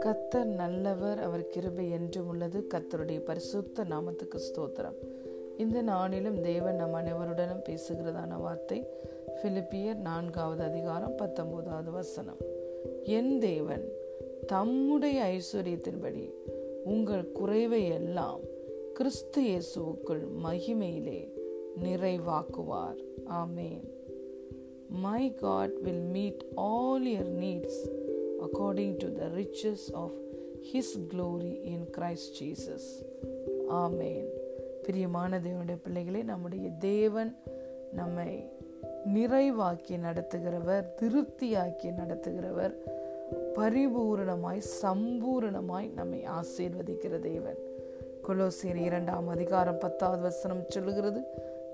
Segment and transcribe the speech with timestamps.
[0.00, 2.66] கத்தர் நல்லவர் அவர் கிருபை என்றும் உள்ளது.
[2.74, 4.94] கத்தருடைய பரிசுத்த நாமத்துக்கு ஸ்தோத்திரம்.
[5.56, 8.86] இந்த நாளிலும் தேவன் நம் அனைவருடனும் பேசுகிறதான வார்த்தை
[9.42, 12.38] பிலிப்பியர் நான்காவது அதிகாரம் பத்தொன்பதாவது வசனம்.
[13.04, 13.88] என் தேவன்
[14.46, 16.30] தம்முடைய ஐஸ்வர்யத்தின்படி
[16.84, 18.40] உங்கள் குறைவை எல்லாம்
[18.94, 21.32] கிறிஸ்து இயேசுவுக்குள் மகிமையிலே
[21.82, 23.04] நிறைவாக்குவார்.
[23.30, 23.94] ஆமேன்.
[25.04, 27.80] My God will meet all your needs
[28.40, 30.12] according to the riches of
[30.62, 32.84] His glory in Christ Jesus.
[33.82, 34.26] ஆமேன்
[34.86, 37.30] பிரியமான தேவனுடைய பிள்ளைகளே நம்முடைய தேவன்
[37.92, 38.30] நம்மை
[39.14, 42.74] நிறைவாக்கி நடத்துகிறவர் திருப்தியாக்கி நடத்துகிறவர்
[43.58, 47.58] பரிபூரணமாய் சம்பூரணமாய் நம்மை ஆசீர்வதிக்கிற தேவன்
[48.28, 51.20] கொலோசியர் இரண்டாம் அதிகாரம் பத்தாவது வசனம் சொல்லுகிறது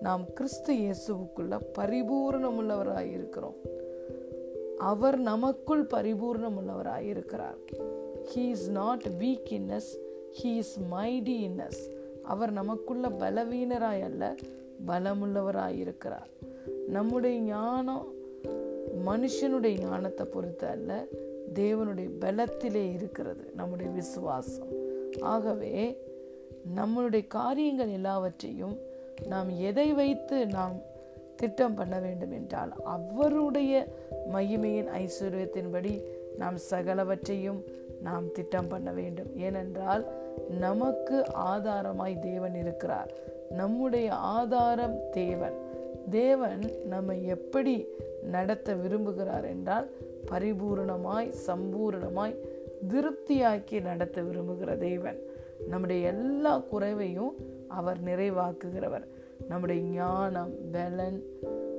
[0.03, 3.55] நாம் கிறிஸ்து இயேசுவுக்குள்ள பரிபூரணமுள்ளவராய் இருக்கிறோம்.
[4.79, 7.57] அவர் நமக்குள் பரிபூர்ணம் இருக்கிறார்
[8.35, 9.03] he is not
[9.51, 9.91] weakness
[10.43, 10.81] he is
[11.51, 11.81] mightiness
[12.23, 14.35] அவர் நமக்குள்ள பலவீனராய் அல்ல
[14.87, 16.29] பலமுள்ளவராய் இருக்கிறார்
[16.89, 18.13] நம்முடைய ஞானம்
[19.07, 21.05] மனுஷனுடைய ஞானத்தை பொறுத்து அல்ல
[21.55, 24.69] தேவனுடைய பலத்திலே இருக்கிறது நம்முடைய விசுவாசம்.
[25.21, 25.99] ஆகவே
[26.77, 28.91] நம்மளுடைய காரியங்கள் எல்லாவற்றையும்
[29.29, 30.91] நாம் எதை வைத்து நாம்
[31.37, 33.87] திட்டம் பண்ண வேண்டும் என்றால் அவருடைய
[34.33, 36.03] மகிமையின் ஐஸ்வர்யத்தின்படி
[36.39, 37.61] நாம் சகலவற்றையும்
[38.03, 39.37] நாம் திட்டம் பண்ண வேண்டும்.
[39.37, 40.07] ஏனென்றால்
[40.59, 43.13] நமக்கு ஆதாரமாய் தேவன் இருக்கிறார்.
[43.51, 45.55] நம்முடைய ஆதாரம் தேவன்.
[46.11, 47.87] தேவன் நம்மை எப்படி
[48.23, 49.91] நடத்த விரும்புகிறார் என்றால்
[50.31, 52.37] பரிபூரணமாய் சம்பூரணமாய்
[52.89, 55.19] திருப்தியாக்கி நடத்த விரும்புகிற தேவன்.
[55.69, 57.35] நம்முடைய எல்லா குறைவையும்
[57.69, 59.07] அவர் நிறைவாக்குகிறவர்.
[59.49, 61.23] நம்முடைய ஞானம் பலன்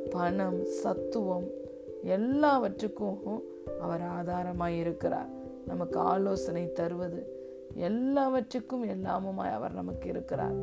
[0.10, 1.48] பணம் சத்துவம்
[2.04, 3.44] எல்லாவற்றுக்கும்
[3.82, 5.30] அவர் ஆதாரமாய் இருக்கிறார்.
[5.68, 7.28] நமக்கு ஆலோசனை தருவது
[7.74, 10.56] எல்லாவற்றுக்கும் எல்லாமுமாய் அவர் நமக்கு இருக்கிறார்.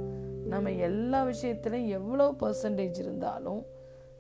[0.47, 3.65] நம்ம எல்லா விஷயத்திலையும் எவ்வளோ பர்சன்டேஜ் இருந்தாலும்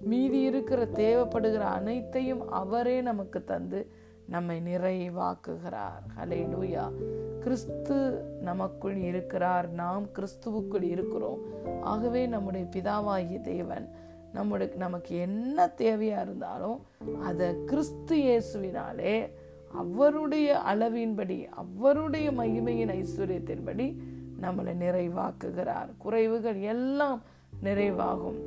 [0.00, 3.86] மீதி இருக்கிற தேவைப்படுகிற அனைத்தையும் அவரே நமக்கு தந்து
[4.28, 6.04] நம்மை நிறைவாக்குகிறார்.
[6.16, 6.92] ஹலே லூயா
[7.40, 9.70] கிறிஸ்து நமக்குள் இருக்கிறார்.
[9.70, 11.38] நாம் கிறிஸ்துவுக்குள் இருக்கிறோம்.
[11.82, 13.88] ஆகவே நம்முடைய பிதாவாகிய தேவன்
[14.32, 16.82] நம்முடைய நமக்கு என்ன தேவையா இருந்தாலும்
[17.22, 19.30] அதை கிறிஸ்து இயேசுவினாலே
[19.72, 23.96] அவருடைய அளவின்படி அவருடைய மகிமையின் ஐஸ்வர்யத்தின்படி
[24.40, 25.88] நம்மளை நிறைவாக்குகிறார்.
[26.04, 27.22] குறைவுகள் எல்லாம்
[27.64, 28.38] நிறைவாகும்.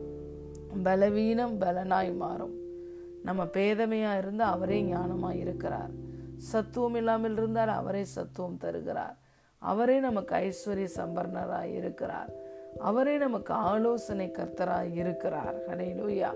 [0.83, 2.55] பலவீனம் பலனாய் மாறும்.
[3.23, 5.89] நம்ம பேதமையா இருந்தால் அவரே ஞானமாய் இருக்கிறார்.
[6.51, 9.17] சத்துவம் இல்லாமல் இருந்தால் அவரே சத்துவம் தருகிறார்.
[9.57, 12.31] அவரே நமக்கு ஐஸ்வர்ய சம்பர்ணராய் இருக்கிறார்.
[12.79, 15.57] அவரே நமக்கு ஆலோசனை கர்த்தராய் இருக்கிறார்.
[15.67, 16.31] ஹலேலூயா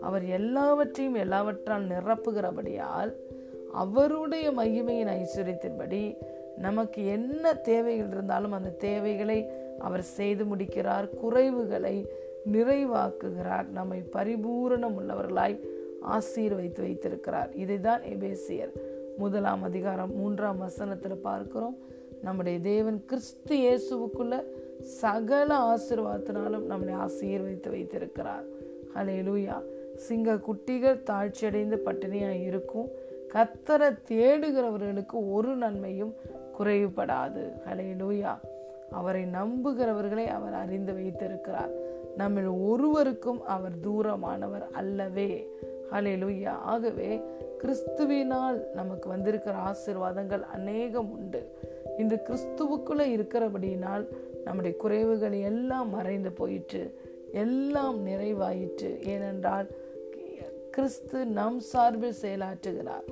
[0.00, 3.12] அவர் எல்லாவற்றையும் எல்லாவற்றால் நிரப்புகிறபடியால்
[3.72, 6.16] அவருடைய மகிமையின் ஐஸ்வர்யத்தின்படி
[6.56, 9.38] நமக்கு என்ன தேவைகள் இருந்தாலும் அந்த தேவைகளை
[9.78, 11.06] அவர் செய்து முடிக்கிறார்.
[11.22, 11.96] குறைவுகளை
[12.52, 13.66] நிறைவாக்குகிறார்.
[13.68, 15.58] நம்மை பரிபூரணம் உள்ளவர்களாய்
[16.08, 17.50] ஆசீர்வைத்து வைத்திருக்கிறார்.
[17.56, 18.72] இதைதான் எபேசியர்
[19.20, 21.76] முதலாம் அதிகாரம் மூன்றாம் வசனத்தில் பார்க்கிறோம்.
[22.22, 24.44] நம்முடைய தேவன் கிறிஸ்து இயேசுவுக்குள்ள
[24.80, 28.44] சகல ஆசீர்வாதத்தினாலும் நம்மளை ஆசீர்வதித்து வைத்திருக்கிறார்.
[28.94, 29.62] ஹலே லூயா
[29.96, 32.88] சிங்க குட்டிகள் தாழ்ச்சியடைந்து பட்டினியாக இருக்கும்.
[33.34, 36.14] கத்தரை தேடுகிறவர்களுக்கு ஒரு நன்மையும்
[36.58, 37.44] குறைவுபடாது.
[37.68, 38.38] ஹலே லூயா
[38.90, 41.70] அவரை நம்புகிறவர்களை அவர் அறிந்து வைத்திருக்கிறார்.
[42.16, 45.48] நம்ம ஒருவருக்கும் அவர் தூரமானவர் அல்லவே.
[45.92, 47.20] ஹலே லூயா ஆகவே
[47.62, 51.50] கிறிஸ்துவினால் நமக்கு வந்திருக்கிற ஆசிர்வாதங்கள் அநேகம் உண்டு.
[51.98, 54.04] இன்று கிறிஸ்துவுக்குள்ளே இருக்கிறபடியினால்
[54.44, 57.00] நம்முடைய குறைவுகள் எல்லாம் மறைந்து போயிற்று
[57.32, 58.90] எல்லாம் நிறைவாயிற்று.
[59.06, 59.68] ஏனென்றால்
[60.70, 63.08] கிறிஸ்து நம் சார்பில் செயலாற்றுகிறார்.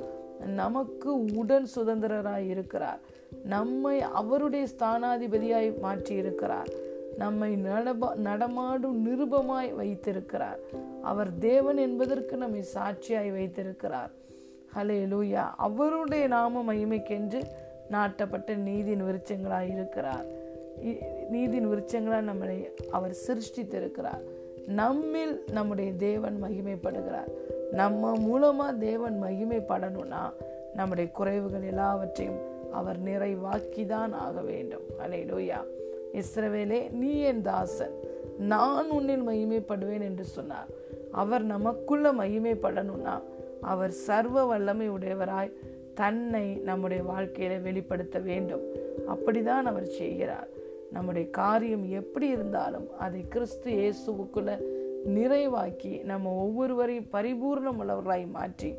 [0.47, 3.01] நமக்கு உடன் சுதந்திரராய் இருக்கிறார்
[3.45, 6.71] நம்மை அவருடைய ஸ்தானாதிபதியாய் மாற்றி இருக்கிறார்
[7.19, 10.59] நம்மை நடபா நடமாடும் நிருபமாய் வைத்திருக்கிறார்.
[11.03, 14.11] அவர் தேவன் என்பதற்கு நம்மை சாட்சியாய் வைத்திருக்கிறார்.
[14.75, 17.43] ஹலே லூயா அவருடைய நாம மகிமைக்கென்று
[17.91, 20.27] நாட்டப்பட்ட நீதியின் விருச்சங்களாய் இருக்கிறார்.
[21.31, 22.57] நீதியின் விருச்சங்களாய் நம்மளை
[22.91, 24.23] அவர் சிருஷ்டித்திருக்கிறார்.
[24.67, 27.31] நம்மில் நம்முடைய தேவன் மகிமைப்படுகிறார்.
[27.73, 30.33] நம்ம மூலமா தேவன் மகிமைப்படணும்னா
[30.75, 32.41] நம்முடைய குறைவுகள் எல்லாவற்றையும்
[32.73, 34.87] அவர் நிறைவாக்கிதான் ஆக வேண்டும்.
[35.07, 35.61] அலையிலோயா
[36.13, 37.95] இஸ்ரவேலே நீ என் தாசன்.
[38.39, 40.67] நான் உன்னில் மகிமைப்படுவேன் என்று சொன்னார்.
[41.13, 43.23] அவர் நமக்குள்ள மகிமைப்படணும்னா
[43.61, 45.57] அவர் சர்வ வல்லமை உடையவராய்
[45.95, 48.63] தன்னை நம்முடைய வாழ்க்கையில வெளிப்படுத்த வேண்டும்.
[49.09, 50.49] அப்படிதான் அவர் செய்கிறார்.
[50.93, 54.77] நம்முடைய காரியம் எப்படி இருந்தாலும் அதை கிறிஸ்து இயேசுவுக்குள்ள
[55.07, 58.75] நிறைவாக்கி நம்ம ஒவ்வொருவரையும் பரிபூர்ணம் உள்ளவர்களாய் மாற்றி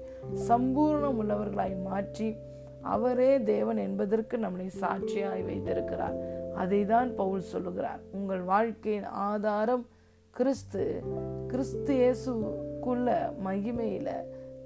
[0.48, 2.36] சம்பூர்ணம் உள்ளவர்களாய் மாற்றி
[2.82, 6.16] அவரே தேவன் என்பதற்கு நம்மளை சாட்சியாய் வைத்திருக்கிறார்.
[6.56, 8.00] அதை தான் பவுல் சொல்லுகிறார்.
[8.12, 9.88] உங்கள் வாழ்க்கையின் ஆதாரம்
[10.32, 11.04] கிறிஸ்து.
[11.48, 14.10] கிறிஸ்து இயேசுக்குள்ள மகிமையில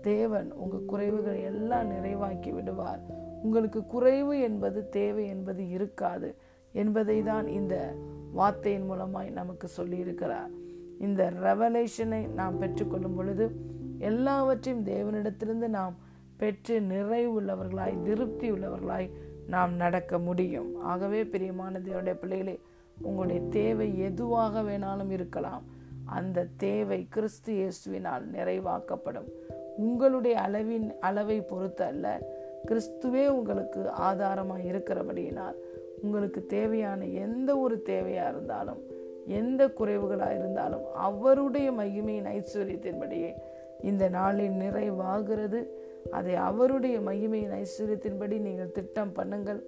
[0.01, 2.99] தேவன் உங்க குறைவுகளை எல்லாம் நிறைவாக்கி விடுவார்.
[3.43, 6.35] உங்களுக்கு குறைவு என்பது தேவை என்பது இருக்காது
[6.71, 7.95] என்பதை தான் இந்த
[8.33, 10.51] வார்த்தையின் மூலமாய் நமக்கு சொல்லியிருக்கிறார்.
[10.99, 13.55] இந்த ரெவலேஷனை நாம் பெற்றுக்கொள்ளும் பொழுது
[13.99, 15.95] எல்லாவற்றையும் தேவனிடத்திலிருந்து நாம்
[16.37, 19.09] பெற்று நிறைவுள்ளவர்களாய் திருப்தி உள்ளவர்களாய்
[19.47, 20.81] நாம் நடக்க முடியும்.
[20.81, 22.59] ஆகவே பிரியமான தேவனுடைய பிள்ளைகளே
[23.01, 25.63] உங்களுடைய தேவை எதுவாக வேணாலும் இருக்கலாம்.
[26.05, 29.29] அந்த தேவை கிறிஸ்து இயேசுவினால் நிறைவாக்கப்படும்.
[29.77, 32.31] உங்களுடைய அளவின் அளவை பொறுத்து அல்ல
[32.67, 35.55] கிறிஸ்துவே உங்களுக்கு ஆதாரமாக இருக்கிறபடியினால்
[36.01, 38.81] உங்களுக்கு தேவையான எந்த ஒரு தேவையாக இருந்தாலும்
[39.27, 43.33] எந்த குறைவுகளாக இருந்தாலும் அவருடைய மகிமையின் ஐஸ்வர்யத்தின்படியே
[43.81, 45.67] இந்த நாளில் நிறைவாகிறது.
[46.11, 49.61] அதை அவருடைய மகிமையின் ஐஸ்வர்யத்தின்படி நீங்கள் திட்டம் பண்ணுங்கள்.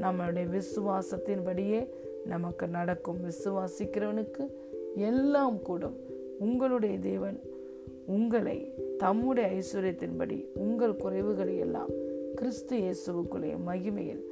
[0.00, 1.88] நம்மளுடைய விசுவாசத்தின்படியே
[2.24, 3.20] நமக்கு நடக்கும்.
[3.24, 4.46] விசுவாசிக்கிறவனுக்கு
[4.94, 5.96] எல்லாம் கூடும்.
[6.38, 7.40] உங்களுடைய தேவன்
[8.06, 11.90] உங்களை தம்முடைய ஐஸ்வர்யத்தின்படி உங்கள் குறைவுகளை எல்லாம்
[12.34, 14.22] கிறிஸ்து இயேசுவுக்குள்ளே மகிமையில்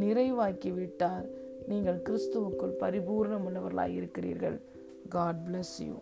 [0.00, 1.26] நிறைவாக்கி விட்டார்.
[1.68, 4.58] நீங்கள் கிறிஸ்துவுக்குள் பரிபூர்ணம் உள்ளவர்களாக இருக்கிறீர்கள்
[5.08, 5.94] காட் பிளஸ் யூ